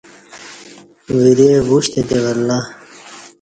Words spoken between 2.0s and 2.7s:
تے ولہ